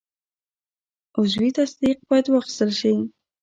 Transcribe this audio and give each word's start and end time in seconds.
عضوي 1.17 1.49
تصدیق 1.59 1.97
باید 2.09 2.25
واخیستل 2.29 2.69
شي. 2.79 2.93